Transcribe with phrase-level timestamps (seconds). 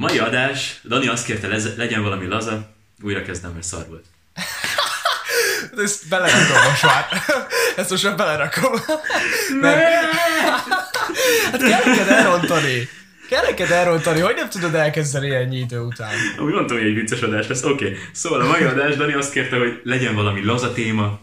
[0.00, 4.04] Mai adás, Dani azt kérte, lez- legyen valami laza, újra kezdem, mert szar volt.
[5.84, 7.06] Ezt belerakom most már.
[7.76, 8.72] Ezt most már belerakom.
[9.60, 9.82] Mert...
[11.50, 12.88] Hát kell neked elrontani.
[13.28, 16.14] Kell neked elrontani, hogy nem tudod elkezdeni ennyi idő után.
[16.38, 17.62] Úgy mondtam, hogy egy vicces adás lesz.
[17.62, 17.98] Oké, okay.
[18.12, 21.20] szóval a mai adás, Dani azt kérte, hogy legyen valami laza téma.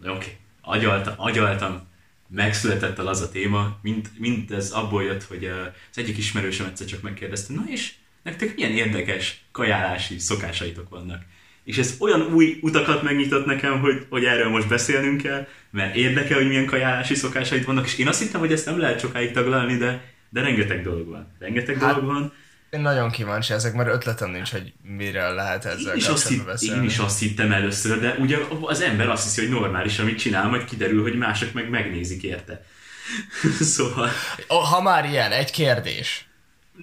[0.00, 0.36] Oké, okay.
[0.60, 1.89] agyaltam, agyaltam,
[2.30, 3.78] megszületett a laza téma.
[3.82, 5.44] Mind, mindez abból jött, hogy
[5.90, 7.92] az egyik ismerősöm egyszer csak megkérdezte, na és
[8.22, 11.22] nektek milyen érdekes kajálási szokásaitok vannak?
[11.64, 16.38] És ez olyan új utakat megnyitott nekem, hogy, hogy erről most beszélnünk kell, mert érdekel,
[16.38, 19.76] hogy milyen kajálási szokásait vannak, és én azt hittem, hogy ezt nem lehet sokáig taglalni,
[19.76, 21.34] de, de rengeteg dolog van.
[21.38, 22.32] Rengeteg hát, dolog van.
[22.70, 26.44] Én nagyon kíváncsi ezek, mert ötletem nincs, hogy mire lehet ezzel én is, azt hitt,
[26.44, 26.82] beszélni.
[26.82, 30.48] én is azt hittem először, de ugye az ember azt hiszi, hogy normális, amit csinál,
[30.48, 32.64] majd kiderül, hogy mások meg megnézik érte.
[33.74, 34.10] szóval...
[34.48, 36.28] Ha már ilyen, egy kérdés.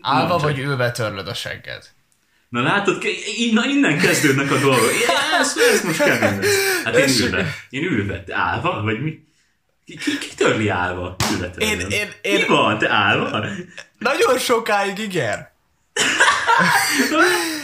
[0.01, 1.83] Állva vagy ülve törlöd a segged?
[2.49, 3.03] Na látod,
[3.53, 4.91] na innen kezdődnek a dolgok.
[5.39, 6.39] Ez, ez most kemény.
[6.83, 7.55] Hát én ülve.
[7.69, 8.23] Én ülve.
[8.29, 8.81] Állva?
[8.81, 9.25] Vagy mi?
[9.85, 11.15] Ki, ki, ki törli állva?
[11.33, 12.77] Ülve én, én, én, Mi van?
[12.77, 13.45] Te állva?
[13.97, 15.55] Nagyon sokáig igen.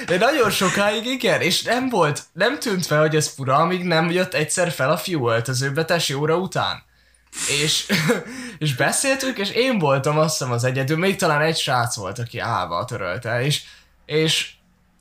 [0.05, 4.11] De nagyon sokáig igen, és nem volt, nem tűnt fel, hogy ez fura, amíg nem
[4.11, 6.83] jött egyszer fel a fiú öltözőbe tesi óra után.
[7.63, 7.85] És,
[8.57, 12.39] és beszéltünk, és én voltam azt hiszem az egyedül, még talán egy srác volt, aki
[12.39, 13.61] állva törölte, és,
[14.05, 14.51] és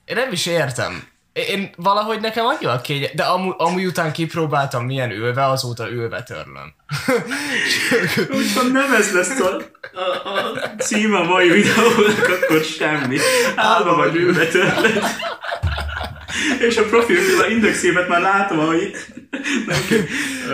[0.04, 1.11] én nem is értem.
[1.32, 6.74] Én valahogy nekem annyira kénye, de amú, amúgy után kipróbáltam milyen ülve, azóta ülve törlöm.
[8.38, 9.56] Úgyhogy nem ez lesz a,
[9.98, 13.18] a, a cím a mai videónak, akkor semmi.
[13.56, 15.02] Állva vagy ülve törlöm.
[16.58, 18.96] És a profilfilm indexémet már látom, ahogy...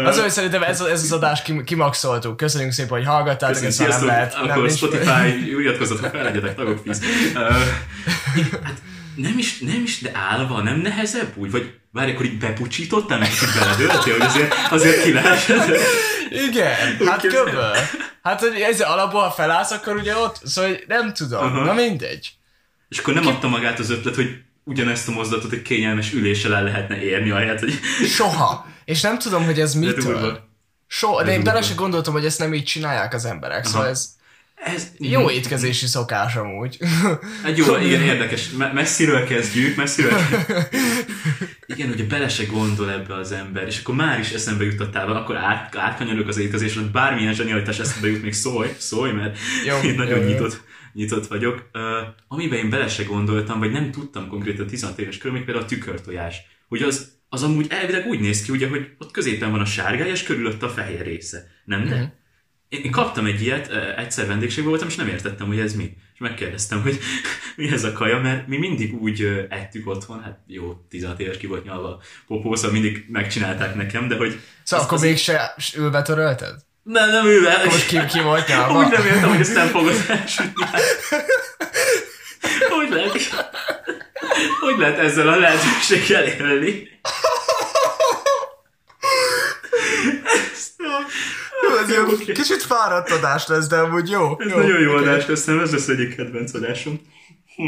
[0.04, 2.36] Az, hogy szerintem ez, ez az adás kim, kimaxoltuk.
[2.36, 4.34] Köszönjük szépen, hogy hallgattátok, ezt nem lehet.
[4.34, 6.82] Akkor nem Spotify, iratkozzatok fel, legyetek tagok.
[6.86, 6.94] Uh,
[8.64, 8.80] hát
[9.18, 11.50] nem is, nem is, de állva, nem nehezebb úgy?
[11.50, 15.76] Vagy várj, akkor így bepucsítottál, meg így beledöltél, hogy azért, azért ki leheted?
[16.48, 17.74] Igen, hát köböl.
[18.22, 21.64] Hát, hogy ez alapból, ha felállsz, akkor ugye ott, szóval nem tudom, uh-huh.
[21.64, 22.32] na mindegy.
[22.88, 23.28] És akkor nem ki...
[23.28, 27.60] adta magát az ötlet, hogy ugyanezt a mozdulatot egy kényelmes üléssel el lehetne érni, ahelyett,
[27.60, 27.80] hogy...
[28.06, 28.66] Soha.
[28.84, 30.48] És nem tudom, hogy ez mitől.
[30.86, 33.68] Soha, de, de én bele se gondoltam, hogy ezt nem így csinálják az emberek, Aha.
[33.68, 34.08] szóval ez
[34.64, 36.78] ez jó étkezési szokás amúgy.
[37.44, 38.50] Egy jó, igen, érdekes.
[38.72, 40.12] Messziről kezdjük, messziről
[41.66, 45.36] Igen, ugye bele se gondol ebbe az ember, és akkor már is eszembe jutottál, akkor
[45.36, 50.20] át, átkanyarok az étkezésre, bármilyen zsenialitás eszembe jut, még szólj, szólj, mert jó, én nagyon
[50.20, 50.58] jó, nyitott, jó.
[50.92, 51.70] nyitott vagyok.
[51.74, 51.82] Uh,
[52.28, 56.36] amiben én bele se gondoltam, vagy nem tudtam konkrétan 16 éves körül, például a tükörtojás.
[56.68, 60.08] Hogy az, az amúgy elvileg úgy néz ki, ugye, hogy ott középen van a sárgány,
[60.08, 61.46] és körülött a fehér része.
[61.64, 61.94] Nem, de?
[61.94, 62.04] Mm-hmm
[62.68, 65.96] én kaptam egy ilyet, egyszer vendégségben voltam, és nem értettem, hogy ez mi.
[66.14, 66.98] És megkérdeztem, hogy
[67.56, 71.46] mi ez a kaja, mert mi mindig úgy ettük otthon, hát jó, 16 éves ki
[71.46, 74.40] volt nyalva a popó, szóval mindig megcsinálták nekem, de hogy...
[74.62, 75.02] Szóval akkor az...
[75.02, 76.54] mégse ülve törölted?
[76.82, 77.52] Nem, nem ülve.
[77.52, 78.78] Akkor most ki, ki volt nyalva?
[78.78, 80.64] Úgy nem értem, hogy ezt nem fogod elsütni.
[82.68, 83.12] Hogy lehet?
[84.60, 86.88] Hogy lehet ezzel a lehetőséggel élni?
[91.82, 92.24] ez jó, okay.
[92.24, 94.40] kicsit fáradt adás lesz, de amúgy jó.
[94.40, 95.02] Ez jó, nagyon jó okay.
[95.02, 95.60] adás lesz, nem?
[95.60, 97.00] Ez lesz egyik kedvenc adásom.
[97.56, 97.64] Hm.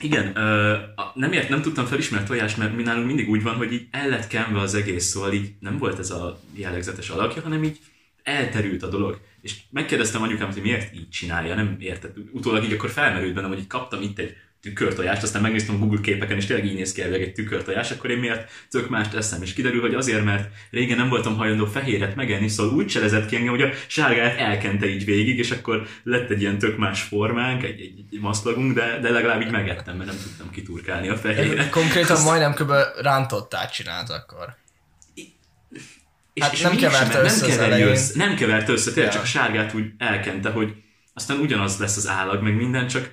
[0.00, 3.72] Igen, uh, nem ért, nem tudtam felismerni tojást, mert mi nálunk mindig úgy van, hogy
[3.72, 7.64] így el lett kenve az egész, szóval így nem volt ez a jellegzetes alakja, hanem
[7.64, 7.78] így
[8.22, 9.20] elterült a dolog.
[9.42, 12.16] És megkérdeztem anyukámat, hogy miért így csinálja, nem értett.
[12.32, 16.00] Utólag így akkor felmerült bennem, hogy így kaptam itt egy tükörtojást, aztán megnéztem a Google
[16.00, 19.42] képeken, és tényleg így néz ki egy tükörtojás, akkor én miért tök mást eszem.
[19.42, 23.36] És kiderül, hogy azért, mert régen nem voltam hajlandó fehéret megenni, szóval úgy cselezett ki
[23.36, 27.62] engem, hogy a sárgát elkente így végig, és akkor lett egy ilyen tök más formánk,
[27.62, 31.70] egy, egy, egy maszlagunk, de, de legalább így megettem, mert nem tudtam kiturkálni a fehéret.
[31.70, 32.24] Konkrétan Azt...
[32.24, 32.72] majdnem kb.
[33.00, 34.58] rántottát csinált akkor.
[36.32, 39.18] És, hát és nem keverte össze, nem keverte össze, nem keverte össze, tényleg ja.
[39.18, 40.74] csak a sárgát úgy elkente, hogy
[41.14, 43.10] aztán ugyanaz lesz az állag, meg minden, csak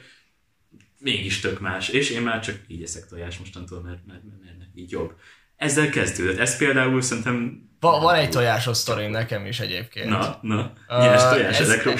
[1.00, 4.70] mégis tök más, és én már csak így eszek tojás mostantól, mert, mert, mert, mert
[4.76, 5.14] így jobb.
[5.56, 6.38] Ezzel kezdődött.
[6.38, 7.66] Ez például szerintem...
[7.80, 10.10] Va, van egy tojásos sztorim nekem is egyébként.
[10.10, 11.96] Na, na, nyers uh, tojás ez, ezekről.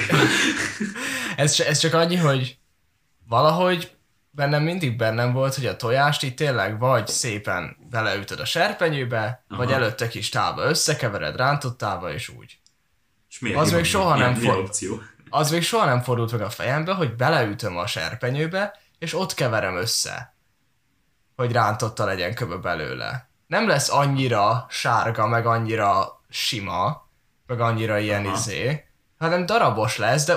[1.36, 2.58] ez, ez csak annyi, hogy
[3.28, 3.90] valahogy
[4.30, 9.64] bennem mindig bennem volt, hogy a tojást itt tényleg vagy szépen beleütöd a serpenyőbe, Aha.
[9.64, 12.58] vagy előtte kis tálba összekevered rántottálba, és úgy.
[13.30, 14.70] És miért az még soha nem for...
[15.30, 19.76] Az még soha nem fordult meg a fejembe, hogy beleütöm a serpenyőbe, és ott keverem
[19.76, 20.34] össze,
[21.36, 23.28] hogy rántotta legyen köbö belőle.
[23.46, 27.08] Nem lesz annyira sárga, meg annyira sima,
[27.46, 28.36] meg annyira ilyen Aha.
[28.36, 28.84] izé,
[29.18, 30.34] hanem darabos lesz, de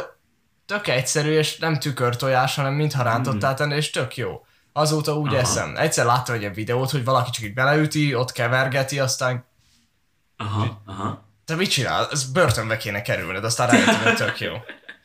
[0.65, 4.45] tök egyszerű, és nem tükörtojás, hanem mintha rántottál tenni, és tök jó.
[4.73, 5.41] Azóta úgy Aha.
[5.41, 5.75] eszem.
[5.77, 9.45] Egyszer láttam egy videót, hogy valaki csak így beleüti, ott kevergeti, aztán
[10.37, 11.23] Aha, aha.
[11.45, 12.07] te mit csinál?
[12.11, 14.53] Ez börtönbe kéne kerülned, aztán rájöttem, hogy tök jó.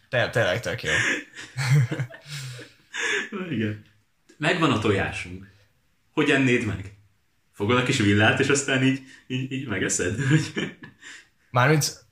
[0.08, 0.90] Te, tényleg tök jó.
[3.50, 3.84] Igen.
[4.38, 5.46] Megvan a tojásunk.
[6.12, 6.94] Hogy ennéd meg?
[7.52, 10.18] Fogod a kis villát, és aztán így, így, így megeszed?
[11.50, 12.04] Mármint,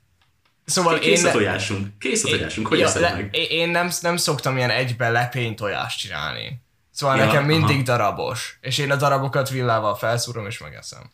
[0.65, 1.29] szóval Kész én...
[1.29, 1.97] a tojásunk.
[1.99, 2.67] Kész a tojásunk.
[2.67, 3.29] Hogy ja, le, meg?
[3.35, 6.61] én- Én nem, nem szoktam ilyen egybe lepény tojást csinálni.
[6.91, 7.83] Szóval Ja, nekem mindig aha.
[7.83, 8.57] darabos.
[8.61, 11.11] És én a darabokat villával felszúrom és megeszem.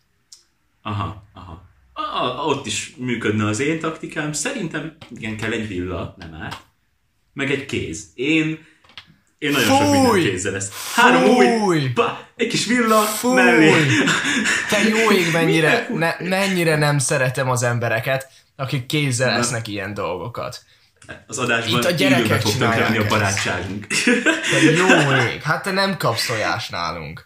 [0.81, 1.69] Aha, aha.
[1.93, 4.33] A, a, ott is működne az én taktikám.
[4.33, 6.57] Szerintem igen, kell egy villa, nem árt.
[7.33, 8.11] Meg egy kéz.
[8.13, 8.65] Én
[9.41, 9.91] én nagyon sok Fúj!
[9.91, 10.69] minden kézzel lesz.
[10.95, 13.33] Három új, pa, egy kis villa, Fúj!
[13.33, 13.73] mellé.
[14.69, 20.61] Te jó ég, mennyire, ne, mennyire nem szeretem az embereket, akik kézzel esznek ilyen dolgokat.
[21.27, 23.87] Az adásban Itt a gyerekek csinálják a barátságunk.
[24.51, 27.25] Te jó ég, hát te nem kapsz tojás nálunk.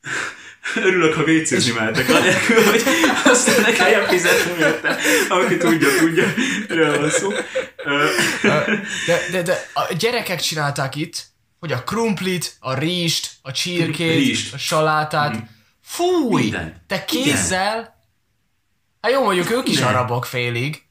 [0.86, 2.82] Örülök, ha vécézni mehetek, anélkül, hogy
[3.24, 4.96] aztán ne kelljen fizetni érte.
[5.28, 6.24] Aki tudja, tudja,
[6.68, 7.32] erről van szó.
[9.06, 11.29] De, de, de a gyerekek csinálták itt,
[11.60, 14.54] hogy a krumplit, a rizst, a csirkét, Rizst.
[14.54, 15.42] a salátát.
[15.82, 16.42] Fúj!
[16.42, 16.76] Mindent.
[16.86, 17.98] Te kézzel?
[19.00, 19.88] Hát jó, mondjuk ők is Nem.
[19.88, 20.84] arabok félig.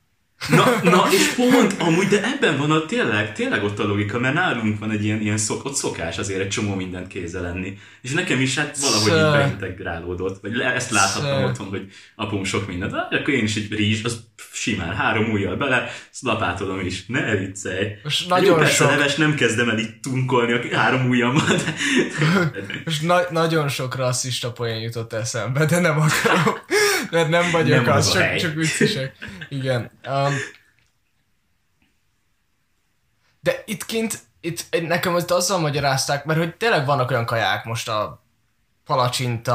[0.48, 4.34] Na, na, és pont, amúgy, de ebben van a tényleg, tényleg ott a logika, mert
[4.34, 7.78] nálunk van egy ilyen, ilyen szok, ott szokás azért egy csomó mindent kézzel lenni.
[8.02, 12.68] És nekem is hát valahogy így beintegrálódott, vagy le, ezt láthattam otthon, hogy apum sok
[12.68, 12.94] mindent.
[12.94, 14.20] Ah, akkor én is egy rizs, az
[14.52, 17.06] simán, három ujjal bele, azt lapátolom is.
[17.06, 17.88] Ne viccelj.
[18.04, 21.74] Most Jó, nagyon persze, sok- leves nem kezdem el így tunkolni a három ujjammal, de...
[22.86, 26.56] Most na- nagyon sok rasszista poén jutott eszembe, de nem akarom.
[27.12, 29.16] Mert nem vagyok Nem az, az csak, csak viccesek.
[29.50, 29.92] Igen.
[30.07, 30.34] Um,
[33.42, 37.90] de itt kint, itt nekem ezt azzal magyarázták, mert hogy tényleg vannak olyan kaják most
[37.90, 38.24] a
[38.86, 39.54] palacsinta,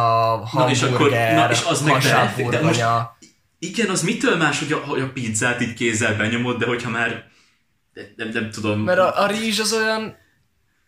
[0.53, 2.83] Na, és akkor- hamburger, na, és az meg belefér, de most-.
[3.59, 7.25] Igen, az mitől más, hogy a, hogy a pizzát így kézzel benyomod, de hogyha már
[7.93, 8.81] nem, nem, nem tudom.
[8.81, 10.17] Mert a, a rizs az olyan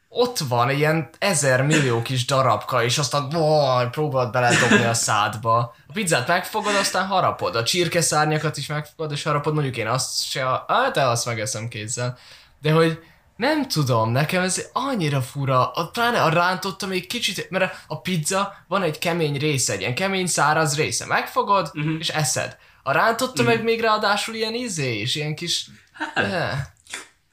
[0.08, 5.58] ott van, ilyen ezer millió kis darabka, és aztán boh, próbálod beledobni a szádba.
[5.88, 7.56] A pizzát megfogod, aztán harapod.
[7.56, 9.55] A csirkeszárnyakat is megfogod, és harapod.
[9.55, 12.19] Mondjuk én azt se, hát azt megeszem kézzel.
[12.61, 12.99] De hogy
[13.37, 18.55] nem tudom, nekem ez annyira fura, a, pláne a rántotta még kicsit, mert a- pizza
[18.69, 21.85] van egy kemény része, egy ilyen kemény száraz része, megfogod, Mhm.
[21.85, 22.00] uh-huh.
[22.00, 22.56] és eszed.
[22.82, 25.67] A rántotta meg még ráadásul ilyen izé, és ilyen kis...
[26.14, 26.75] Hát.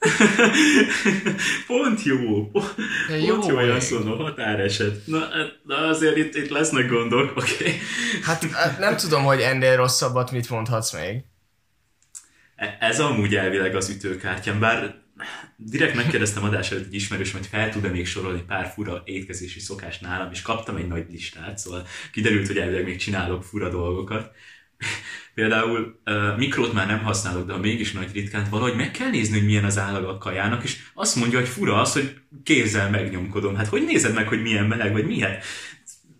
[1.66, 2.50] Pont jó.
[2.50, 2.74] Pont
[3.08, 3.80] De jó, jó jó ég.
[3.80, 5.06] szóló határeset.
[5.06, 5.28] Na,
[5.62, 7.54] na azért itt, itt lesznek gondok, oké.
[7.54, 7.78] Okay.
[8.22, 11.24] Hát nem tudom, hogy ennél rosszabbat mit mondhatsz még.
[12.56, 15.02] E, Ez amúgy elvileg az ütőkártyám, bár
[15.56, 19.98] direkt megkérdeztem adás előtt egy ismerősöm, hogy fel tud-e még sorolni pár fura étkezési szokás
[19.98, 24.30] nálam, és kaptam egy nagy listát, szóval kiderült, hogy elvileg még csinálok fura dolgokat.
[25.34, 29.38] Például uh, mikrót már nem használok, de ha mégis nagy ritkán, valahogy meg kell nézni,
[29.38, 33.56] hogy milyen az állag a kajának, és azt mondja, hogy fura az, hogy kézzel megnyomkodom.
[33.56, 35.38] Hát hogy nézed meg, hogy milyen meleg, vagy milyen?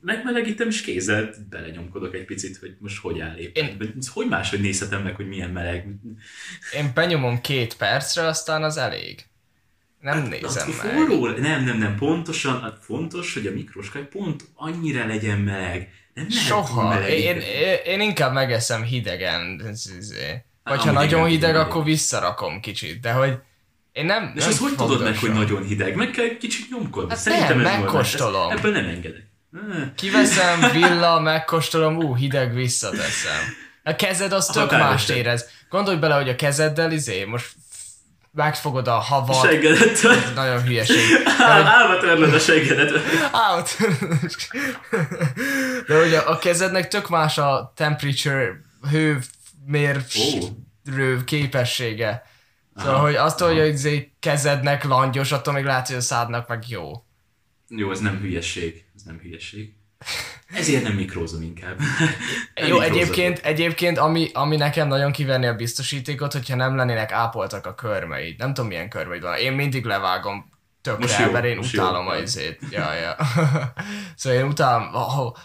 [0.00, 3.64] Megmelegítem, és kézzel belenyomkodok egy picit, hogy most hogy áll éppen.
[3.64, 3.99] Én...
[4.12, 5.87] Hogy máshogy nézhetem meg, hogy milyen meleg?
[6.75, 9.25] Én benyomom két percre, aztán az elég.
[10.04, 10.94] Nem nézem Hát, meg.
[10.94, 15.88] Forró, nem, nem, nem, pontosan, hát fontos, hogy a mikroskaj pont annyira legyen meleg.
[16.14, 17.08] Nem lehet Soha.
[17.08, 19.62] Én, én, én inkább megeszem hidegen.
[20.64, 21.60] Vagy ha nagyon hideg, igen.
[21.60, 23.00] akkor visszarakom kicsit.
[23.00, 23.38] De hogy
[23.93, 25.94] én nem És nem azt hogy tudod meg, hogy nagyon hideg?
[25.94, 27.08] Meg kell kicsit nyomkodni.
[27.08, 28.50] Hát Szerintem nem, megkóstolom.
[28.50, 29.26] Ebből nem engedek.
[29.96, 33.43] Kiveszem, villa, megkóstolom, ú, hideg, visszateszem.
[33.84, 35.50] A kezed az tök mást érez.
[35.70, 37.46] Gondolj bele, hogy a kezeddel, izé, most
[38.34, 40.03] megfogod a havat, Seggedet.
[40.34, 40.96] nagyon hülyeség.
[41.38, 42.91] Ál- Álva törlöd a seggedet.
[43.32, 43.76] Out.
[45.86, 48.60] De hogy a, kezednek tök más a temperature
[48.91, 50.05] hőmérő
[51.24, 52.22] képessége.
[52.76, 56.91] Szóval, hogy azt, hogy izé kezednek langyos, attól még látsz, hogy a szádnak meg jó.
[57.69, 58.84] Jó, ez nem hülyeség.
[58.96, 59.72] Ez nem hülyeség.
[60.55, 61.79] Ezért nem mikrózom inkább.
[62.55, 62.82] Nem Jó, mikrózom.
[62.82, 68.39] egyébként, egyébként ami, ami nekem nagyon kivenni a biztosítékot, hogyha nem lennének ápoltak a körmeid.
[68.39, 69.37] Nem tudom, milyen körmeid van.
[69.37, 71.82] Én mindig levágom Most tökre, jó, mert én most jó.
[71.82, 72.61] utálom a izét.
[72.70, 73.17] Ja, ja.
[74.17, 75.39] szóval én utálom, ö,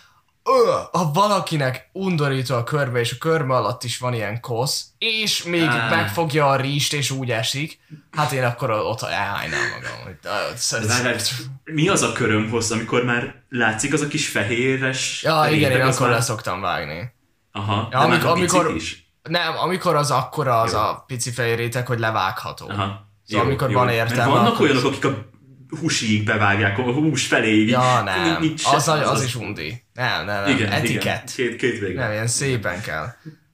[0.91, 5.61] ha valakinek undorító a körbe, és a körme alatt is van ilyen kosz, és még
[5.67, 5.89] Á.
[5.89, 7.79] megfogja a ríst, és úgy esik,
[8.11, 9.97] hát én akkor ott elhánynám magam.
[10.03, 11.15] Hogy, várjál,
[11.63, 15.95] mi az a körömhossz, amikor már látszik az a kis fehéres Ja, igen, én az
[15.95, 17.11] akkor már- leszoktam vágni.
[17.51, 19.11] Aha, Ja, de amikor, is.
[19.23, 20.77] nem, amikor az akkora az Jó.
[20.77, 22.69] a pici fehér réteg, hogy levágható.
[22.69, 23.07] Aha.
[23.27, 25.29] Szóval amikor van Mert értelme, vannak akkor- olyanok, akik a
[25.79, 27.69] húsig bevágják, a hús feléig.
[27.69, 28.37] Ja, nem.
[28.39, 29.83] Nincs- Az, az, az is undi.
[29.99, 30.55] Nem, nem, nem.
[30.55, 31.01] Igen, Etikett.
[31.03, 31.21] igen.
[31.35, 31.99] Két, két vége.
[31.99, 33.07] Nem, ilyen szépen kell.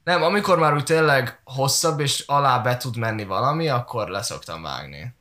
[0.04, 5.14] Nem, amikor már úgy tényleg hosszabb és alá be tud menni valami, akkor leszoktam vágni.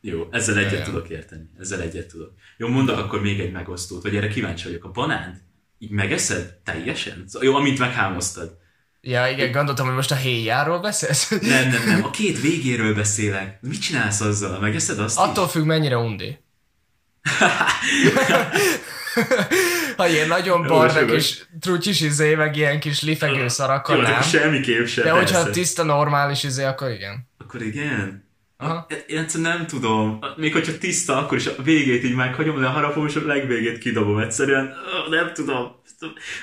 [0.00, 0.84] Jó, ezzel egyet Igen.
[0.84, 1.50] tudok érteni.
[1.60, 2.32] Ezzel egyet tudok.
[2.56, 4.84] Jó, mondok akkor még egy megosztót, hogy erre kíváncsi vagyok.
[4.84, 5.36] A banánt
[5.78, 7.24] így megeszed teljesen?
[7.40, 8.56] Jó, amint meghámoztad.
[9.00, 11.30] Ja, igen, gondoltam, hogy most a héjáról beszélsz.
[11.40, 12.04] Nem, nem, nem.
[12.04, 13.58] A két végéről beszélek.
[13.60, 14.60] Mit csinálsz azzal?
[14.60, 15.50] Megeszed azt Attól is?
[15.50, 16.38] függ, mennyire undi.
[19.96, 24.22] ha ilyen nagyon barna kis trutyis izé, meg ilyen kis lifegő szar, akkor Jó, nem.
[24.22, 25.04] semmiképp sem.
[25.04, 25.50] De hogyha persze.
[25.50, 27.28] tiszta, normális izé, akkor igen.
[27.38, 28.24] Akkor igen?
[28.58, 28.86] Aha.
[29.06, 30.18] Én egyszerűen nem tudom.
[30.36, 34.18] Még hogyha tiszta, akkor is a végét így meghagyom, de harapom, és a legvégét kidobom.
[34.18, 34.74] Egyszerűen
[35.10, 35.74] nem tudom.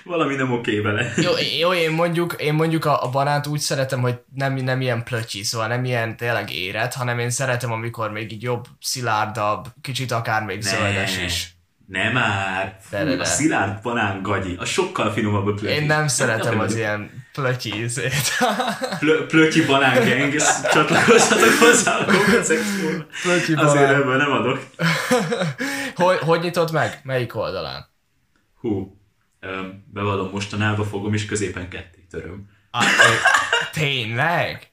[0.03, 1.13] Valami nem oké vele.
[1.15, 5.03] Jó, jó én mondjuk, én mondjuk a, a banánt úgy szeretem, hogy nem, nem ilyen
[5.03, 10.11] plöcsi, szóval nem ilyen tényleg éret, hanem én szeretem, amikor még így jobb, szilárdabb, kicsit
[10.11, 11.52] akár még zöldes is.
[11.85, 12.77] Nem már.
[12.81, 13.19] Fú.
[13.19, 14.55] A szilárd banán gagyi.
[14.59, 15.73] A sokkal finomabb a plöty.
[15.73, 18.37] Én nem szeretem az ilyen plöcsi izét.
[18.99, 20.35] Plö- plötyi banán gang,
[20.71, 22.05] csatlakozhatok hozzá a.
[23.21, 23.95] Plötyi Azért banán.
[23.95, 24.65] ebből nem adok.
[25.95, 26.99] hogy, hogy nyitod meg?
[27.03, 27.91] Melyik oldalán?
[28.59, 28.97] Hú,
[29.85, 32.49] bevallom, mostanában fogom, és középen ketté töröm.
[32.71, 32.83] Ah,
[33.71, 34.71] tényleg?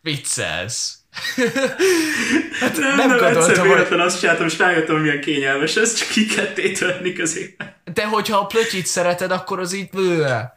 [0.00, 0.97] Viccelsz.
[2.60, 5.94] Hát nem, nem nem, egyszer hogy- véletlen azt csináltam, és rájöttem, hogy milyen kényelmes ez,
[5.94, 7.74] csak ki ketté törni középen.
[7.94, 9.88] De hogyha a plötyit szereted, akkor az így...
[9.90, 10.22] Bő.
[10.22, 10.50] Hát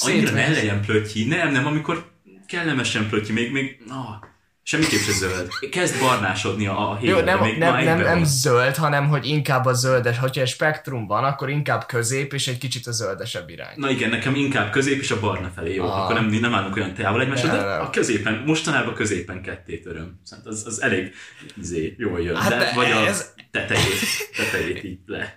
[0.00, 1.24] Annyira ne legyen plötyi.
[1.24, 2.10] Nem, nem, amikor
[2.46, 4.28] kellemesen plötyi, még, még, ah,
[4.68, 5.48] semmiképp se zöld.
[5.70, 9.72] Kezd barnásodni a, a Jó, nem, még nem, nem, nem zöld, hanem hogy inkább a
[9.72, 10.18] zöldes.
[10.18, 13.74] Hogyha egy spektrum van, akkor inkább közép és egy kicsit a zöldesebb irány.
[13.76, 15.84] Na igen, nekem inkább közép és a barna felé jó.
[15.84, 16.02] Ah.
[16.02, 20.20] Akkor nem, nem állunk olyan távol egymásra, de a középen, mostanában középen ketté töröm.
[20.22, 21.14] Szóval az, az elég
[21.60, 22.36] izé, jól jön.
[22.36, 25.34] Hát de, de vagy a ez- tetejét, tetejét így le.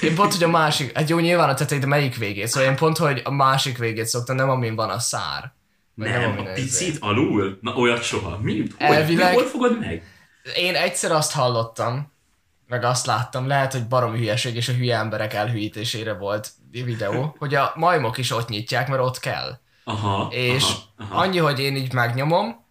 [0.00, 2.46] Én pont, hogy a másik, hát jó, nyilván a tetejét, de melyik végét?
[2.46, 5.56] Szóval én pont, hogy a másik végét szoktam, nem amin van a szár.
[5.98, 7.58] Nem, amin a picit alul?
[7.60, 8.38] Na olyat soha.
[8.42, 8.58] Mi?
[8.58, 8.70] Hogy?
[8.78, 10.02] Elvileg- Hol fogod meg?
[10.56, 12.12] Én egyszer azt hallottam,
[12.66, 17.54] meg azt láttam, lehet, hogy baromi hülyeség és a hülye emberek elhűítésére volt videó, hogy
[17.54, 19.58] a majmok is ott nyitják, mert ott kell.
[19.84, 21.20] Aha, És aha, aha.
[21.22, 22.64] annyi, hogy én így megnyomom,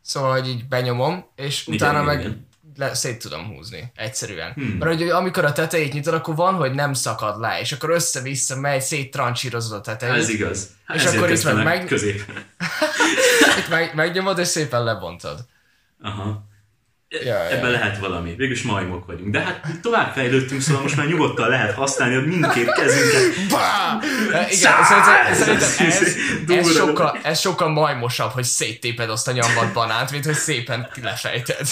[0.00, 2.46] szóval, hogy így benyomom, és Igen, utána igen, meg igen.
[2.76, 4.52] Le, szét tudom húzni, egyszerűen.
[4.52, 4.76] Hmm.
[4.78, 8.56] Mert hogy amikor a tetejét nyitod, akkor van, hogy nem szakad le, és akkor össze-vissza
[8.60, 10.14] megy, széttrancsírozod a tetejét.
[10.14, 10.70] Ez igaz.
[10.84, 12.44] Hát És ezért akkor itt meg meg- középen.
[13.58, 15.38] Itt meg, megnyomod, és szépen lebontod.
[16.02, 16.46] Aha.
[17.10, 17.48] Ja, ja.
[17.48, 18.34] Ebben lehet valami.
[18.34, 19.30] Végülis majmok vagyunk.
[19.30, 23.50] De hát tovább fejlődtünk, szóval most már nyugodtan lehet használni a mindkét kezünket.
[23.50, 23.98] Bá!
[24.32, 25.86] E, Igen, szerintem, szerintem
[26.58, 30.88] ez, ez, sokkal, ez sokkal majmosabb, hogy széttéped azt a nyomvat banánt, mint hogy szépen
[31.02, 31.66] lefejted.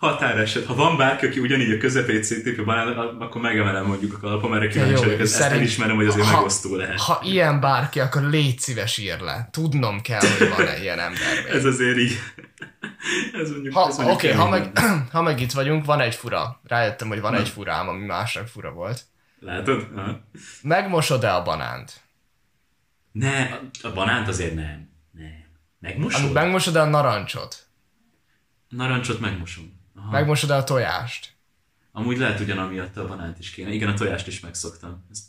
[0.00, 0.66] Határeset.
[0.66, 4.68] Ha van bárki, aki ugyanígy a közepét széttépő banán, akkor megemelem mondjuk a kalapom, erre
[4.68, 5.20] kíváncsi vagyok.
[5.20, 7.00] Ezt, szerint- elismerem, hogy azért ha- megosztó lehet.
[7.00, 9.48] Ha ilyen bárki, akkor légy szíves ír le.
[9.52, 11.20] Tudnom kell, hogy van-e ilyen ember.
[11.44, 11.52] még.
[11.54, 12.12] Ez azért így.
[13.42, 14.78] Ez mondjuk, Ha, ez mondjuk oké, ha, meg,
[15.12, 16.60] ha meg itt vagyunk, van egy fura.
[16.64, 19.02] Rájöttem, hogy van egy furám, ami másnak fura volt.
[19.40, 19.88] Látod?
[19.96, 20.20] Aha.
[20.62, 22.00] Megmosod-e a banánt?
[23.12, 23.42] Ne,
[23.82, 24.88] a, banánt azért nem.
[25.12, 25.44] Nem.
[25.80, 26.32] Megmosod?
[26.32, 27.66] Megmosod-e a narancsot?
[28.68, 29.78] Narancsot megmosom.
[30.10, 30.18] Aha.
[30.18, 31.28] Megmosod-e a tojást?
[31.92, 33.70] Amúgy lehet ugyanamiatt a banánt is kéne.
[33.70, 35.06] Igen, a tojást is megszoktam.
[35.10, 35.22] Ezt...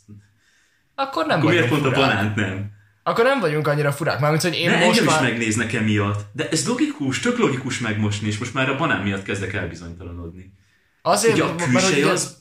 [0.94, 2.70] Akkor nem Akkor miért pont a banánt nem?
[3.02, 5.22] Akkor nem vagyunk annyira furák, mármint, hogy én De most engem már...
[5.22, 6.26] is megnéznek emiatt.
[6.32, 10.52] De ez logikus, tök logikus megmosni, és most már a banán miatt kezdek elbizonytalanodni.
[11.02, 12.36] Azért, Ugye a mert külseje ugye az...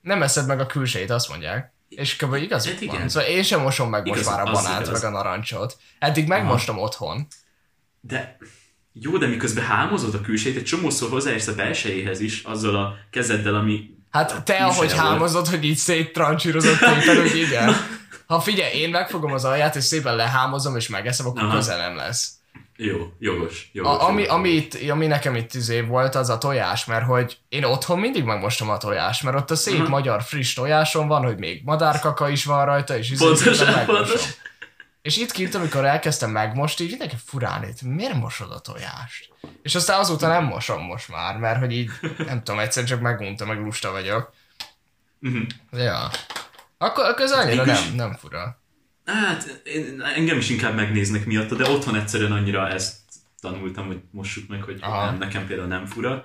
[0.00, 1.72] nem eszed meg a külsejét, azt mondják.
[1.88, 2.34] És kb.
[2.34, 2.98] igazuk Hát igen.
[2.98, 3.08] van.
[3.08, 5.02] Szóval én sem mosom meg most Igaz, már a banánt, igaz.
[5.02, 5.76] meg a narancsot.
[5.98, 7.26] Eddig megmostam otthon.
[8.00, 8.36] De
[9.00, 13.54] jó, de miközben hámozod a külsejét, egy csomószor hozzáérsz a belsejéhez is, azzal a kezeddel,
[13.54, 13.90] ami...
[14.10, 14.92] Hát te, ahogy volt.
[14.92, 17.74] hámozod, hogy így széttrancsírozott tépen, hogy igen.
[18.26, 21.54] Ha figyelj, én megfogom az alját, és szépen lehámozom, és megeszem, akkor Aha.
[21.54, 22.30] közel nem lesz.
[22.76, 23.92] Jó, jogos, jogos.
[23.92, 24.36] A, ami, jogos.
[24.36, 28.24] ami, itt, ami nekem itt izé volt, az a tojás, mert hogy én otthon mindig
[28.24, 29.88] megmostom a tojást, mert ott a szép Aha.
[29.88, 34.30] magyar friss tojáson van, hogy még madárkaka is van rajta, és izé Pontosan, pontosan.
[35.06, 39.28] És itt kint, amikor elkezdtem megmosni, így mindenki furán itt, miért mosod a tojást?
[39.62, 43.46] És aztán azóta nem mosom most már, mert hogy így, nem tudom, egyszer csak megunta,
[43.46, 44.32] meg lusta vagyok.
[45.18, 45.42] Mhm.
[45.72, 46.10] Ja.
[46.78, 48.60] Akkor, akkor ez annyira nem, nem fura.
[49.04, 52.96] Hát, én, engem is inkább megnéznek miatta, de otthon egyszerűen annyira ezt
[53.40, 55.04] tanultam, hogy mossuk meg, hogy Aha.
[55.04, 56.24] nem, nekem például nem fura.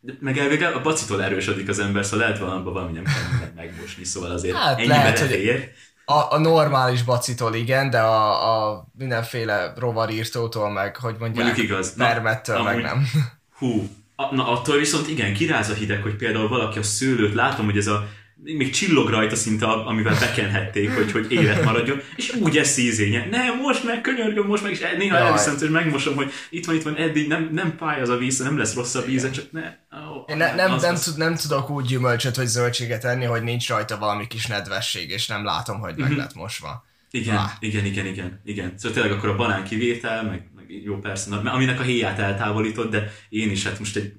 [0.00, 4.04] De meg elvégül a bacitól erősödik az ember, szóval lehet valamiben valami nem kell megmosni,
[4.04, 5.74] szóval azért Hát ennyi lehet, hogy-.
[6.08, 11.94] A, a normális bacitól igen, de a, a mindenféle rovarírtótól meg, hogy mondják, Mondjuk igaz.
[11.94, 13.06] Na, permettől meg amúgy- nem.
[13.58, 17.64] Hú, a, na attól viszont igen, kiráz a hideg, hogy például valaki a szőlőt, látom,
[17.64, 18.06] hogy ez a
[18.42, 23.26] még csillog rajta szinte, amivel bekenhették, hogy, hogy élet maradjon, és úgy eszi ízénye.
[23.30, 26.82] Nem, most meg, könyörgöm, most meg, és néha elviszem, hogy megmosom, hogy itt van, itt
[26.82, 29.60] van, eddig nem, nem pály az a víz, nem lesz rosszabb íze, csak ne.
[29.90, 33.24] Oh, Én ne, nem, az- nem, az- tud, nem tudok úgy gyümölcsöt vagy zöldséget enni,
[33.24, 36.84] hogy nincs rajta valami kis nedvesség, és nem látom, hogy meg lett mosva.
[37.10, 37.50] Igen, Ah.
[37.60, 38.72] igen, igen, igen, igen.
[38.76, 42.90] Szóval tényleg akkor a banán kivétel, meg, meg jó persze, na, aminek a héját eltávolított,
[42.90, 44.12] de én is hát most egy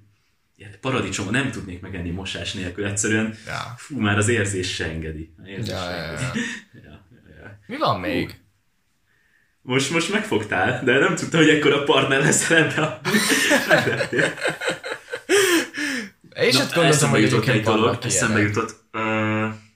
[0.57, 3.73] ilyen paradicsom nem tudnék megenni mosás nélkül, egyszerűen Ja.
[3.77, 5.33] fú, már az érzés se engedi.
[5.45, 6.21] Érzés Ja, se engedi.
[6.23, 6.31] ja.
[6.83, 6.89] Ja,
[7.29, 7.59] ja, ja.
[7.67, 8.35] Mi van még?
[9.61, 13.01] Most, most megfogtál, de nem tudta, hogy ekkor a partner leszel ebbe a...
[16.41, 18.75] Is Na, azt gondoltam, jutott egy dolog, eszembe jutott.
[18.91, 18.99] Ö,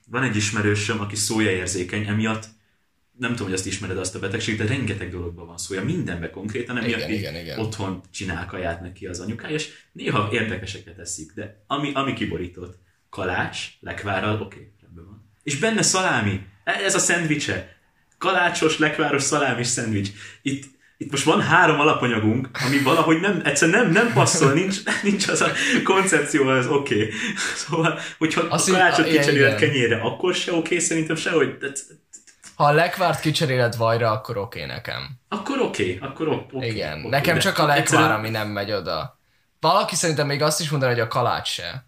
[0.06, 2.44] van egy ismerősöm, aki szójaérzékeny, emiatt
[3.18, 6.78] nem tudom, hogy azt ismered azt a betegség, de rengeteg dologban van szója, mindenben konkrétan,
[6.78, 7.58] emiatt Igen, igen, igen.
[7.58, 12.78] otthon csinál kaját neki az anyukája, és néha érdekeseket eszik, de ami, ami kiborított,
[13.10, 15.30] kalács, lekvárral, oké, rendben van.
[15.42, 17.76] És benne szalámi, ez a szendvicse,
[18.18, 20.10] kalácsos, lekváros szalámis szendvics.
[20.42, 20.64] Itt,
[20.96, 25.40] itt most van három alapanyagunk, ami valahogy nem, egyszerűen nem, nem passzol, nincs, nincs az
[25.40, 25.50] a
[25.84, 26.94] koncepció, az oké.
[26.94, 27.10] Okay.
[27.56, 31.56] Szóval, hogyha Azt a kalácsot kicseréled kenyérre, akkor se oké, okay, szerintem sehogy.
[31.58, 31.72] De,
[32.54, 35.18] Ha a lekvárt kicseréled vajra, akkor oké nekem.
[35.28, 36.56] akkor oké, okay, akkor oké.
[36.56, 39.18] Okay, Igen, okay, nekem de csak a lekvár, egyszerűen- ami nem megy oda.
[39.60, 41.86] Valaki szerintem még azt is mondaná, hogy a kalács se.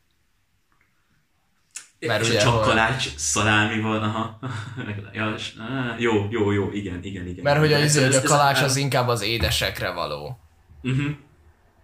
[1.98, 4.38] Mert és ugye, csak hol- kalács, szalámi van, aha.
[5.12, 7.42] ja, és, á, jó, jó, jó, igen, igen, igen.
[7.44, 10.38] Mert hogy a, Ez- izé, hogy ez- a kalács az inkább az édesekre való.
[10.80, 11.06] Mhm.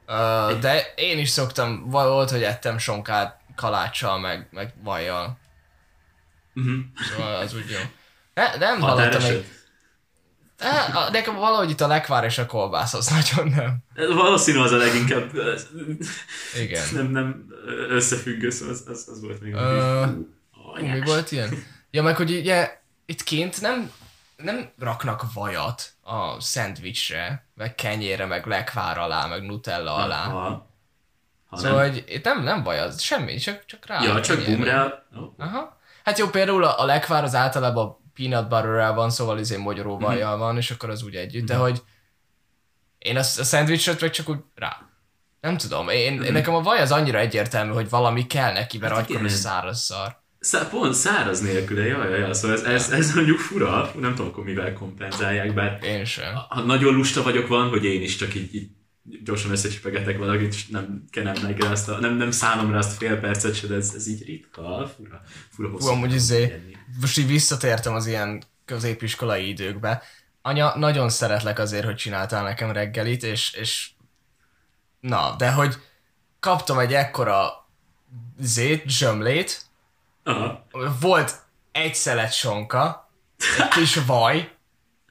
[0.09, 5.39] Uh, de én is szoktam, volt, hogy ettem sonkát kaláccsal, meg, meg vajjal.
[6.53, 6.79] Mhm.
[7.11, 7.79] Szóval az úgy jó.
[8.35, 9.45] Ne, nem hallottam még.
[10.95, 13.79] A- Nekem valahogy itt a lekvár és a kolbász, az nagyon nem.
[14.15, 15.31] Valószínű az a leginkább
[16.61, 16.83] Igen.
[16.95, 17.47] nem, nem
[17.89, 19.55] összefüggő, szóval az, az, az volt még.
[19.55, 20.05] Ö,
[20.53, 21.65] Hú, mi volt ilyen?
[21.91, 23.93] Ja, meg hogy ugye itt kint nem,
[24.37, 30.25] nem raknak vajat a szendvicsre, meg kenyére, meg lekvár alá, meg nutella alá.
[30.25, 30.69] Ha,
[31.47, 31.91] ha Szóval, nem.
[31.91, 34.03] hogy itt nem, nem vaj az, semmi, csak, csak rá.
[34.03, 35.03] Ja, csak bumrá.
[35.17, 35.33] Oh.
[35.39, 35.79] Aha.
[36.05, 40.57] Hát jó, például a, a lekvár az általában peanut butter van, szóval izé mogyoróvajjal van,
[40.57, 41.83] és akkor az úgy együtt, de hogy
[42.99, 44.77] én a, a szendvicsöt meg csak úgy rá.
[45.41, 48.95] Nem tudom, én, én nekem a vaj az annyira egyértelmű, hogy valami kell neki, mert
[48.95, 50.19] Hát akkor száraz szar.
[50.41, 54.31] Szá, pont száraz nélküle, jaj, jaj, jaj, szóval ez, ez, ez mondjuk fura, nem tudom
[54.31, 56.35] akkor mivel kompenzálják, bár Én sem.
[56.49, 58.69] ha nagyon lusta vagyok van, hogy én is csak így, így
[59.25, 63.21] gyorsan összecsipegetek valakit, és nem kenem meg azt a, nem, nem szánom rá azt fél
[63.21, 65.87] percet se, de ez, ez így ritka, fura, fura hosszú.
[65.87, 66.63] Hú, amúgy izé,
[67.01, 70.03] most így visszatértem az ilyen középiskolai időkbe.
[70.43, 73.91] Anya, nagyon szeretlek azért, hogy csináltál nekem reggelit, és, és
[75.01, 75.75] na, de hogy
[76.41, 77.69] kaptam egy ekkora
[78.39, 79.63] zét, zsömlét,
[80.23, 80.67] Aha.
[81.01, 81.43] volt
[81.73, 83.11] egy szelet sonka,
[83.59, 84.53] egy kis vaj,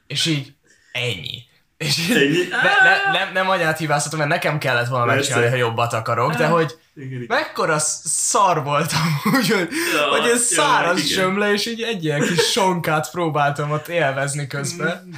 [0.06, 0.54] és így
[0.92, 1.48] ennyi.
[1.80, 2.16] És ne,
[2.58, 6.78] ne, nem, nem anyát hibáztatom, mert nekem kellett volna megcsinálni, ha jobbat akarok, de hogy
[6.96, 7.24] Igen, igen.
[7.28, 9.00] mekkora sz- szar voltam,
[9.34, 11.08] úgy, hogy, Ja, hogy ez ja, száraz igen.
[11.10, 15.08] zsömle, és így egy ilyen kis sonkát próbáltam ott élvezni közben.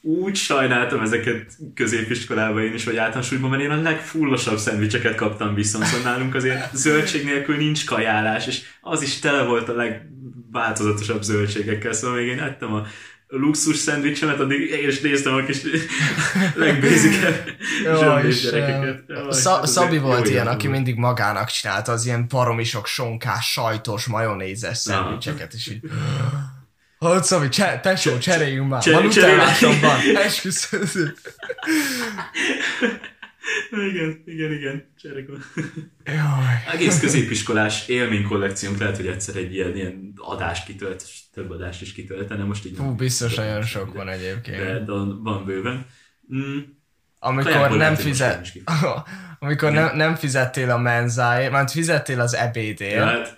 [0.00, 5.84] Úgy sajnáltam ezeket középiskolában én is, vagy általánosúlyban, mert én a legfullosabb szendvicseket kaptam viszont,
[5.84, 11.92] szóval nálunk azért zöldség nélkül nincs kajálás, és az is tele volt a legváltozatosabb zöldségekkel,
[11.92, 12.86] szóval még én ettem a
[13.28, 15.58] luxus szendvicsemet, addig én is néztem a kis
[16.54, 17.50] legbézikebb
[18.42, 19.02] gyerekeket.
[19.06, 22.86] Jaj, Sza- hát Szabi volt jó ilyen, aki mindig magának csinálta az ilyen baromi sok
[22.86, 25.80] sonkás, sajtos, majonézes szendvicseket, és így...
[26.98, 28.82] Hogy Szabi, cse- tesó, cseréljünk már.
[28.82, 30.00] Cseré- Van utálásomban.
[30.16, 31.14] Esküszöm.
[33.90, 34.92] Igen, igen, igen.
[35.00, 35.42] Cserek van.
[36.04, 36.74] Jaj.
[36.74, 41.92] Egész középiskolás élménykollekciónk lehet, hogy egyszer egy ilyen, ilyen adást kitölt, és több adást is
[41.92, 44.56] kitöltene, most így Hú, biztos nagyon sok van egyébként.
[44.56, 44.92] De, de
[45.22, 45.86] van bőven.
[46.34, 46.58] Mm,
[47.18, 48.52] Amikor nem fizet...
[49.40, 53.37] Amikor nem, nem fizettél a menzáért, mert fizettél az ebédért, tehát,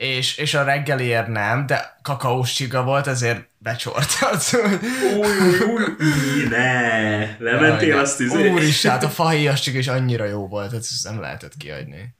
[0.00, 4.40] és, és a reggeliért nem, de kakaós csiga volt, ezért becsortad.
[5.18, 8.50] új, új, új, ne, lementél Jaj, azt izé.
[8.50, 12.14] Úristen, hát a fahéjas csiga is annyira jó volt, hát ezt nem lehetett kiadni.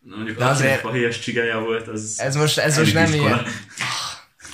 [0.00, 0.84] Na, mondjuk De az, azért- azért...
[0.84, 2.14] a héjas csigája volt, az...
[2.18, 3.34] Ez most, ez most nem elitiskola.
[3.34, 3.44] ilyen,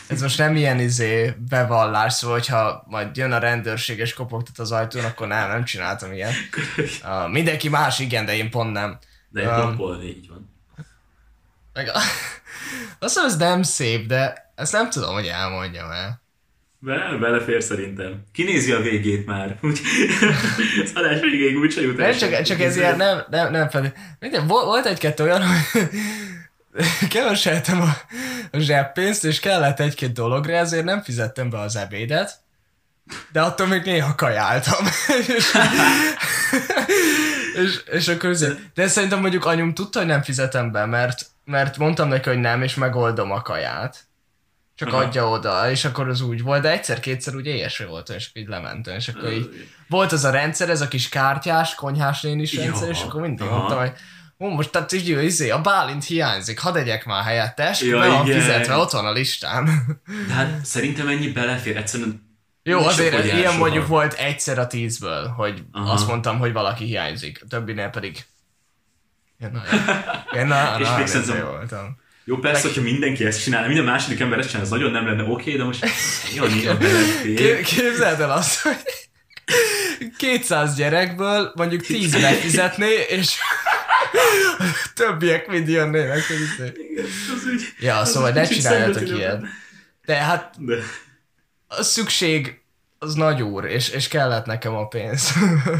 [0.06, 4.72] ez most nem ilyen izé bevallás, szóval hogyha majd jön a rendőrség és kopogtat az
[4.72, 6.32] ajtón, akkor nem, nem csináltam ilyet.
[7.02, 8.98] Uh, mindenki más igen, de én pont nem.
[9.28, 10.52] De egy Um, így van.
[11.72, 11.98] Meg a...
[12.98, 16.22] Azt hiszem, ez nem szép, de Ezt nem tudom, hogy elmondjam el.
[16.78, 18.24] Be, belefér szerintem.
[18.32, 19.58] Kinézi a végét már.
[20.85, 23.92] Az adás végéig úgyse jut Nem, csak, csak ez ilyen nem, nem, nem pedig.
[24.18, 25.88] Minden, volt, volt egy-kettő olyan, hogy
[27.11, 27.90] keveseltem a,
[28.50, 32.40] a zseppénzt, és kellett egy-két dologra, ezért nem fizettem be az ebédet,
[33.32, 34.87] de attól még néha kajáltam.
[35.37, 35.52] és,
[37.62, 41.78] és, és akkor azért, de szerintem mondjuk anyum tudta, hogy nem fizetem be, mert, mert
[41.78, 44.05] mondtam neki, hogy nem, és megoldom a kaját.
[44.74, 45.02] Csak Aha.
[45.02, 48.94] adja oda, és akkor az úgy volt, de egyszer-kétszer úgy éjesre volt, és így lementem,
[48.96, 52.31] és akkor így volt az a rendszer, ez a kis kártyás, konyhás Ja.
[52.62, 53.57] rendszer, és akkor mindig Aha.
[53.57, 53.92] mondtam, hogy
[54.38, 58.24] Ó, most tehát így, izé, a Bálint hiányzik, hadd egyek már helyette, és Ja, igen.
[58.40, 59.64] fizetve, ott van a listán.
[60.28, 61.76] De hát szerintem ennyi belefér.
[61.76, 63.94] Egyszerűen Jó, azért ilyen fogyás mondjuk soha.
[63.94, 65.92] volt egyszer a tízből, hogy Aha.
[65.92, 68.24] azt mondtam, hogy valaki hiányzik, a többinél pedig...
[69.52, 69.62] Na,
[70.33, 72.00] ja, na, És na, még ez szerintem- jó voltam.
[72.24, 75.22] Jó, persze, hogyha mindenki ezt csinálna, minden második ember ezt csinálna, az nagyon nem lenne
[75.22, 75.85] oké, de most.
[77.22, 78.76] Kép- Képzeld el azt, hogy
[80.16, 83.35] 200 gyerekből mondjuk 10 befizetné, és
[84.94, 86.18] többiek mind jönnének.
[86.18, 86.72] izé.
[87.37, 89.42] Az úgy, Ja, szóval ne csináljatok ilyet.
[90.05, 90.74] De hát De,
[91.66, 92.61] a szükség
[93.03, 95.33] az nagy úr, és, és kellett nekem a pénz.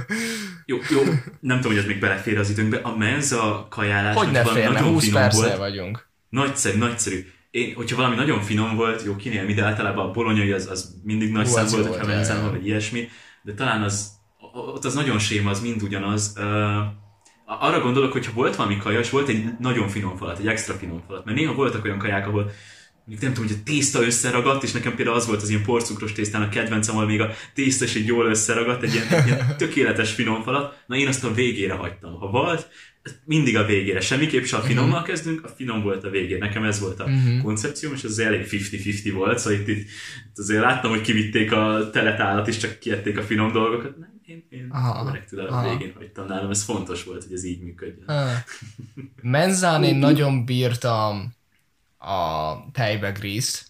[0.67, 1.03] jó, jó,
[1.41, 2.77] nem tudom, hogy ez még belefér az időnkbe.
[2.77, 5.57] A menza kajálás, hogy ne férne, nagyon 20 finom volt.
[5.57, 6.09] vagyunk.
[6.29, 7.27] Nagyszerű, nagyszerű.
[7.51, 10.95] Én, hogyha valami nagyon finom volt, jó, kinél mi, de általában a bolonyai az, az
[11.03, 12.51] mindig nagy Hú, szám volt, hogyha ja.
[12.51, 13.09] vagy ilyesmi,
[13.43, 14.11] de talán az,
[14.53, 16.33] ott az nagyon séma, az mind ugyanaz.
[16.37, 16.45] Uh,
[17.45, 21.03] arra gondolok, hogyha volt valami kaja, és volt egy nagyon finom falat, egy extra finom
[21.07, 22.51] falat, mert néha voltak olyan kaják, ahol
[23.05, 26.13] mondjuk nem tudom, hogy a tészta összeragadt, és nekem például az volt az ilyen porcukros
[26.13, 29.55] tésztán a kedvencem, ahol még a tészta is így jól összeragadt, egy ilyen, egy ilyen
[29.59, 32.19] tökéletes finom falat, na én azt a végére hagytam.
[32.19, 32.69] Ha volt,
[33.25, 34.01] mindig a végére.
[34.01, 36.39] Semmiképp se a finommal kezdünk, a finom volt a végén.
[36.39, 37.09] Nekem ez volt a
[37.43, 41.91] koncepcióm, és az elég 50-50 volt, szóval itt, itt, itt azért láttam, hogy kivitték a
[41.93, 43.99] teletálat, és csak kiették a finom dolgokat.
[43.99, 45.71] Nem, én, én Aha, korrektül a aha.
[45.71, 48.07] végén hagytam nálam, ez fontos volt, hogy ez így működjön.
[48.07, 48.31] Ah.
[49.23, 51.35] Menzán én nagyon bírtam
[52.11, 53.67] a tejbe grízt.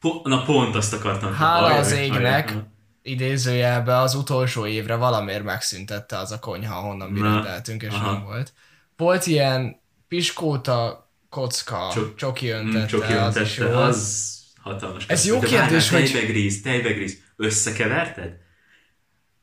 [0.00, 1.34] Po- na pont azt akartam.
[1.34, 2.62] Hála az égnek, ajaj.
[3.02, 8.12] idézőjelbe az utolsó évre valamiért megszüntette az a konyha, honnan mi rendeltünk, és aha.
[8.12, 8.52] nem volt.
[8.96, 13.70] Volt ilyen piskóta kocka, Csok- csoki Mm, öntette, Csoki az öntette, jó.
[13.72, 13.88] volt.
[13.88, 15.04] az hatalmas.
[15.06, 17.18] Ez jó kérdés, hogy- Tejbegríz, tejbegríz.
[17.36, 18.44] Összekeverted?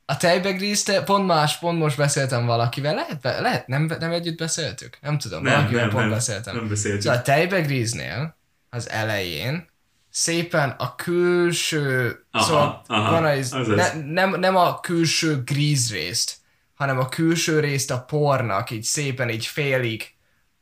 [0.06, 4.38] A tejbegrízt, te- pont más, pont most beszéltem valakivel, lehet, be- lehet nem, nem együtt
[4.38, 4.98] beszéltük?
[5.02, 6.56] Nem tudom, Nem, valakivel nem, pont nem, beszéltem.
[6.56, 7.02] nem beszéltük.
[7.02, 8.36] Szóval a tejbegríznél
[8.70, 9.68] az elején
[10.10, 13.76] szépen a külső, Aha, szóval aha, van az, azaz.
[13.76, 16.36] ne, nem, nem a külső gríz részt,
[16.74, 20.14] hanem a külső részt a pornak így szépen így félig,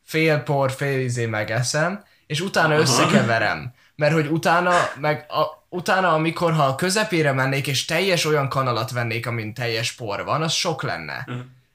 [0.04, 2.82] fél por, fél izé megeszem, és utána Aha.
[2.82, 3.74] összekeverem.
[4.02, 8.92] Mert hogy utána, meg a, utána, amikor ha a közepére mennék, és teljes olyan kanalat
[8.92, 11.26] vennék, amin teljes por van, az sok lenne.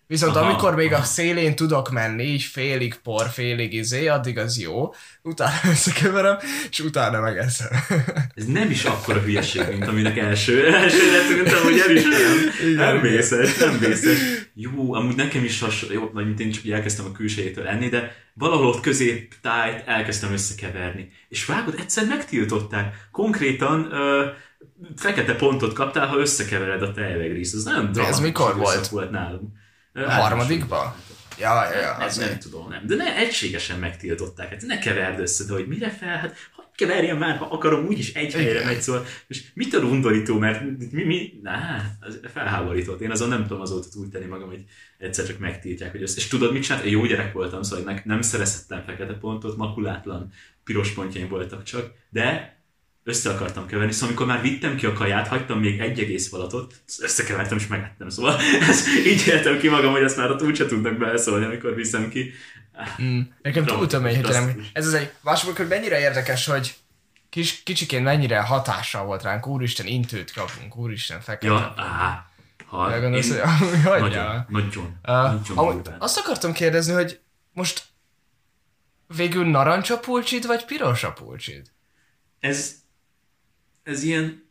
[0.09, 1.03] Viszont Aha, amikor még aha.
[1.03, 6.38] a szélén tudok menni, így félig por, félig izé, addig az jó, utána összekeverem,
[6.71, 7.69] és utána megeszem.
[8.35, 12.37] Ez nem is akkora hülyeség, mint aminek első, első tűntem, hogy elismerem.
[12.61, 13.12] Igen, Nem igen.
[13.12, 14.19] vészes, nem vészes.
[14.55, 18.12] Jó, amúgy nekem is hasonló, jó, vagy mint én csak elkezdtem a külsejétől enni, de
[18.35, 21.09] valahol ott középtájt elkezdtem összekeverni.
[21.29, 23.09] És vágod, egyszer megtiltották.
[23.12, 24.27] Konkrétan ö,
[24.97, 27.55] fekete pontot kaptál, ha összekevered a tejvegrízt.
[27.55, 28.88] Ez nagyon dramatikus mikor időszak volt?
[28.88, 29.64] volt nálunk.
[29.96, 30.96] A harmadikba?
[31.38, 32.87] Ja, ja, ja, Ez nem tudom, nem.
[32.87, 34.48] De ne, egységesen megtiltották.
[34.48, 36.16] Hát ne keverd össze, de hogy mire fel?
[36.16, 38.64] Hát hogy keverjem már, ha akarom, úgyis egy helyre Igen.
[38.64, 39.04] megy, szóval.
[39.28, 41.52] Most mit a undorító, mert mi, mi, na,
[42.00, 43.00] az felháborított.
[43.00, 44.64] Én azon nem tudom azóta úgy tenni magam, hogy
[44.98, 46.16] egyszer csak megtiltják, hogy össze.
[46.16, 46.85] És tudod, mit csinált?
[46.85, 50.32] Én jó gyerek voltam, szóval ne, nem szerezhettem fekete pontot, makulátlan
[50.64, 52.56] piros pontjaim voltak csak, de
[53.07, 56.75] össze akartam keverni, szóval amikor már vittem ki a kaját, hagytam még egy egész falatot,
[56.99, 60.99] összekevertem és megettem, szóval ez, így éltem ki magam, hogy ezt már ott úgyse tudnak
[60.99, 62.33] beleszólni, amikor viszem ki.
[63.03, 63.21] Mm.
[63.42, 64.42] Nekem túl Dramatikus, tömény, hogy nem.
[64.42, 64.71] drasztikus.
[64.73, 65.11] Ez az egy,
[65.57, 66.75] hogy mennyire érdekes, hogy
[67.31, 71.53] kis, kicsikén mennyire hatással volt ránk, úristen, intőt kapunk, úristen, fekete.
[71.53, 72.31] Ja, á,
[72.66, 77.21] ha, Elgondolsz, én- hogy nagyon, nagyon, Uh, nagyon amúgy azt akartam kérdezni, hogy
[77.53, 77.85] most
[79.16, 81.66] végül narancs a pulcsid, vagy piros a pulcsid?
[82.40, 82.75] Ez,
[83.87, 84.44] ez ilyen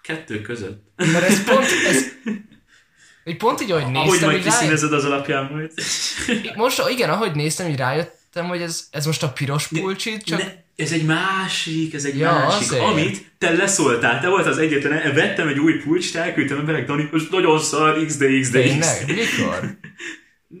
[0.00, 0.84] kettő között.
[0.96, 2.04] Mert ez pont, ez,
[3.30, 4.58] így pont így, ahogy Ahogy néztem, majd így ráj...
[4.58, 5.72] kiszínezed az alapján majd.
[6.56, 10.38] most, igen, ahogy néztem, így rájöttem, hogy ez, ez most a piros pulcsid, csak...
[10.38, 12.82] Ne, ez egy másik, ez egy Ja, másik, azért.
[12.84, 17.30] amit te leszóltál, te volt az egyetlen, vettem egy új pulcst, elküldtem emberek, Dani, most
[17.30, 18.78] nagyon szar, XD, XD, Tényleg?
[19.06, 19.08] XD.
[19.08, 19.60] Mikor?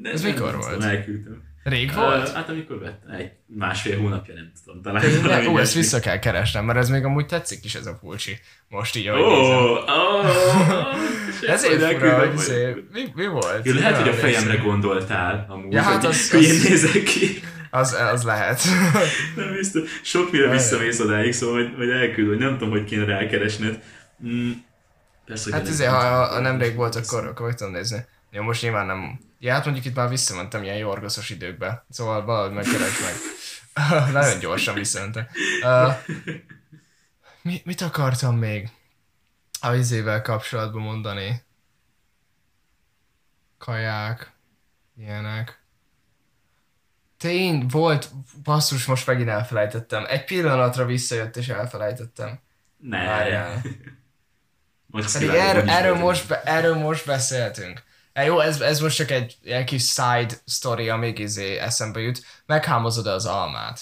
[0.02, 0.82] Ne- Ez mikor volt?
[0.84, 1.42] Elküldtem.
[1.68, 2.28] Rég volt?
[2.28, 5.46] Uh, hát amikor vettem, egy másfél hónapja, nem tudom, talán.
[5.46, 8.38] Ó, ezt vissza kell keresnem, mert ez még amúgy tetszik is ez a pulcsi.
[8.68, 9.56] Most így, ahogy nézem.
[9.56, 10.22] ó, ó,
[11.52, 13.66] Ezért fura, hogy izé, mi, mi volt?
[13.66, 14.62] Ja, lehet, hogy a fejemre rész?
[14.62, 17.40] gondoltál, amúgy, Ja, hát az- hogy én nézek ki.
[17.70, 18.62] Az, az lehet.
[19.36, 20.00] Nem biztos.
[20.02, 23.82] Sok mire visszamész odáig, szóval hogy, hogy elküld, hogy nem tudom, hogy kéne rákeresned.
[24.26, 24.50] Mm,
[25.24, 28.04] persze, Hát izé, ha, ha nemrég volt, akkor, akkor meg tudom nézni.
[28.30, 29.18] Jó, most nyilván nem.
[29.38, 31.84] Ja, hát mondjuk itt már visszamentem ilyen jorgoszos időkbe.
[31.90, 33.14] Szóval valahogy megkeres meg.
[34.12, 35.26] Nagyon gyorsan visszamentem.
[35.62, 35.94] Uh,
[37.42, 38.70] mi, mit akartam még
[39.60, 41.44] a izével kapcsolatban mondani?
[43.58, 44.32] Kaják,
[44.96, 45.60] ilyenek.
[47.18, 48.10] Tény, volt,
[48.42, 50.04] basszus, most megint elfelejtettem.
[50.08, 52.40] Egy pillanatra visszajött és elfelejtettem.
[52.76, 53.04] Ne.
[53.04, 53.62] Várjál.
[54.86, 57.82] Most Pedig erről, erről, most, be, erről most beszéltünk.
[58.16, 62.22] E, jó, ez, ez most csak egy ilyen kis side story, amíg izé eszembe jut.
[62.46, 63.80] Meghámozod az almát.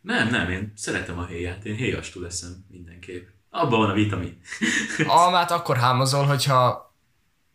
[0.00, 1.64] Nem, nem, én szeretem a héját.
[1.64, 3.26] Én héjastú leszem mindenképp.
[3.50, 4.40] Abban van a vitamin.
[5.06, 6.94] Almát akkor hámozol, hogyha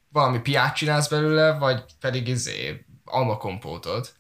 [0.10, 4.16] valami piát csinálsz belőle, vagy pedig izé almakompótot.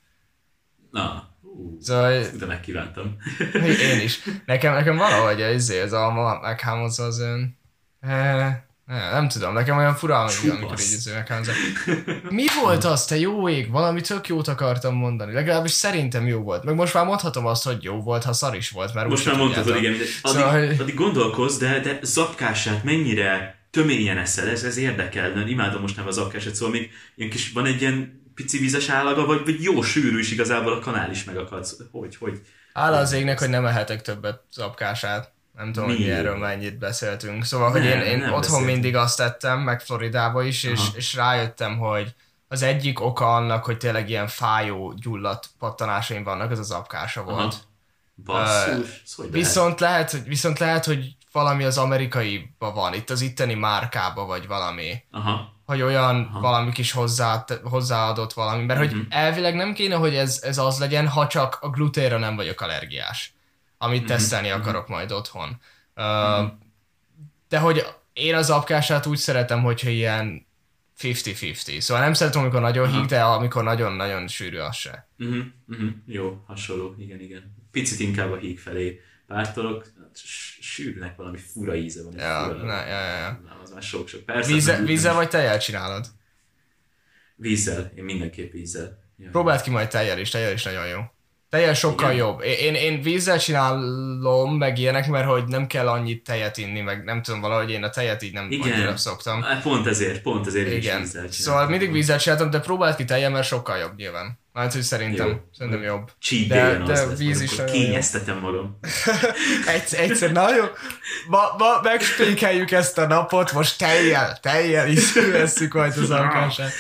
[0.91, 3.17] Na, ú, Szóval de megkívántam.
[3.63, 4.19] én is.
[4.45, 7.57] Nekem, nekem valahogy izé, az alma meghámozza az ön...
[7.99, 11.51] E, nem, nem tudom, nekem olyan fura, amikor, így meghámozza.
[12.29, 13.71] Mi volt az, te jó ég?
[13.71, 15.33] Valami tök jót akartam mondani.
[15.33, 16.63] Legalábbis szerintem jó volt.
[16.63, 19.35] Meg most már mondhatom azt, hogy jó volt, ha szar is volt, mert Most már
[19.37, 19.83] mondtad, tudjátok.
[19.83, 25.31] igen, addig, Szóval, hogy- addig gondolkozz, de, de zapkását mennyire töményen eszel, ez, ez érdekel,
[25.31, 28.89] de imádom most nem a zapkását, szóval még ilyen kis, van egy ilyen pici vízes
[28.89, 31.75] állaga, vagy, vagy jó sűrű is igazából a kanál is megakadsz.
[31.91, 32.41] Hogy, hogy?
[32.73, 35.31] Áll az égnek, hogy nem ehetek többet zapkását.
[35.59, 36.17] Nem tudom, hogy mi Miért?
[36.19, 37.43] erről mennyit beszéltünk.
[37.45, 38.71] Szóval, hogy Nem, én, én nem otthon beszéltünk.
[38.71, 40.89] mindig azt tettem, meg Floridába is, és, Aha.
[40.95, 42.13] és rájöttem, hogy
[42.47, 47.55] az egyik oka annak, hogy tényleg ilyen fájó, gyulladt pattanásaim vannak, ez az apkása volt.
[48.25, 53.21] Basszus, uh, hogy Viszont lehet, hogy, viszont lehet, hogy valami az amerikaiba van, itt az
[53.21, 55.03] itteni márkába, vagy valami.
[55.11, 55.57] Aha.
[55.65, 56.39] hogy olyan Aha.
[56.39, 58.99] valami kis hozzá, hozzáadott valami, mert hogy Mhm.
[59.09, 63.33] elvileg nem kéne, hogy ez, ez az legyen, ha csak a gluténra nem vagyok allergiás,
[63.81, 64.09] amit Mhm.
[64.09, 65.49] tesztelni akarok majd otthon.
[65.95, 66.51] Uh,
[67.49, 70.47] de hogy én az apkását úgy szeretem, hogyha ilyen
[70.97, 71.79] 50-50.
[71.79, 72.99] Szóval nem szeretem, amikor nagyon Aha.
[72.99, 75.07] híg, de amikor nagyon-nagyon sűrű, az se.
[75.19, 75.89] Uh-huh, uh-huh.
[76.05, 77.55] Jó, hasonló, igen, igen.
[77.71, 79.85] Picit inkább a híg felé pártolok,
[80.61, 82.13] sűrűnek valami fura íze van.
[82.17, 83.39] Ja, fura, ja, ja, ja.
[83.63, 84.21] Az már sok-sok.
[84.25, 86.05] Persze, Vízzel, vízzel vagy tejjel csinálod?
[87.35, 89.03] Vízzel, én mindenképp vízzel.
[89.17, 89.29] Ja.
[89.29, 90.99] Próbáld ki majd tejjel is, tejjel is nagyon jó.
[91.49, 92.25] Tejjel sokkal Igen?
[92.25, 92.41] jobb.
[92.41, 97.21] Én, én, vízzel csinálom, meg ilyenek, mert hogy nem kell annyit tejet inni, meg nem
[97.21, 98.71] tudom, valahogy én a tejet így nem Igen.
[98.73, 99.41] annyira szoktam.
[99.41, 100.99] Hát Pont ezért, pont ezért én is Igen.
[100.99, 101.31] vízzel csinálom.
[101.31, 104.39] Szóval mindig vízzel csináltam, de próbáld ki tejjel, mert sokkal jobb nyilván.
[104.53, 105.33] Hát, hogy szerintem, Jó.
[105.57, 106.11] szerintem jobb.
[106.21, 107.63] Cheat De- de az lesz, víz majd, is jó.
[107.65, 108.79] kényeztetem magam.
[109.75, 110.69] Egyszer, egyszer nagyon,
[111.27, 116.71] ma, ma megspékeljük ezt a napot, most tejjel, tejjel is vesszük majd az alkását.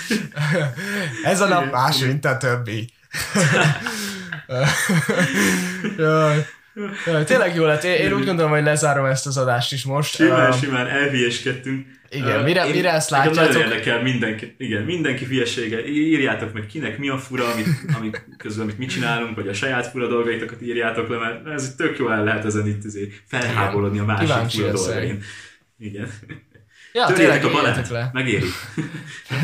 [1.23, 2.89] Ez a nap más, mint a többi.
[5.97, 6.45] Jaj.
[7.05, 7.83] Jaj, tényleg jó lett.
[7.83, 10.13] Én, én úgy gondolom, hogy lezárom ezt az adást is most.
[10.15, 11.85] Simán, Um, simán elhülyeskedtünk.
[12.09, 15.85] igen, mire- én- mire ezt látjátok- Nagyon érdekel mindenki, igen, mindenki hülyesége.
[15.87, 19.87] Írjátok meg kinek mi a fura, amit, amit közben amit mi csinálunk, vagy a saját
[19.87, 24.05] fura dolgaitokat írjátok le, mert ez tök jól el lehet ezen itt izé felháborodni a
[24.05, 25.23] másik Kíváncsi fura dolgain.
[25.79, 26.09] Igen.
[26.93, 28.45] Ja, Törjétek a banánt, megéri.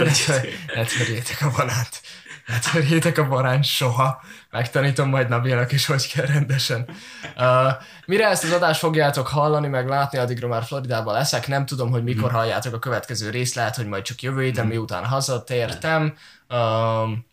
[0.76, 2.02] Ne törjétek a banánt.
[2.46, 4.22] Ne törjétek a banánt soha.
[4.52, 6.90] Megtanítom majd Nabilnak is, hogy kell rendesen.
[7.38, 7.72] Uh,
[8.06, 11.48] mire ezt az adást fogjátok hallani, meg látni, addigra már Floridában leszek.
[11.48, 15.06] Nem tudom, hogy mikor halljátok a következő részt, lehet, hogy majd csak jövő héten, miután
[15.06, 16.18] hazatértem.
[16.50, 17.26] Um,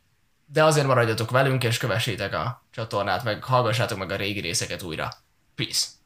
[0.47, 5.13] de azért maradjatok velünk, és kövessétek a csatornát, meg hallgassátok meg a régi részeket újra.
[5.55, 6.01] Peace!